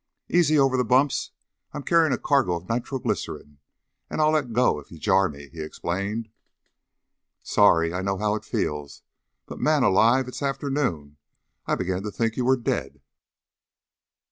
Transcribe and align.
"Easy 0.29 0.57
over 0.57 0.77
the 0.77 0.83
bumps! 0.83 1.29
I'm 1.73 1.83
carryin' 1.83 2.11
a 2.11 2.17
cargo 2.17 2.55
of 2.55 2.67
nitroglycerine, 2.67 3.59
and 4.09 4.19
I'll 4.19 4.31
let 4.31 4.51
go 4.51 4.79
if 4.79 4.91
you 4.91 4.97
jar 4.97 5.29
me," 5.29 5.49
he 5.49 5.61
explained. 5.61 6.29
"Sorry! 7.43 7.93
I 7.93 8.01
know 8.01 8.17
how 8.17 8.33
it 8.33 8.43
feels. 8.43 9.03
But, 9.45 9.59
man 9.59 9.83
alive, 9.83 10.27
it's 10.27 10.41
afternoon! 10.41 11.17
I 11.67 11.75
began 11.75 12.01
to 12.01 12.09
think 12.11 12.35
you 12.35 12.45
were 12.45 12.57
dead." 12.57 13.03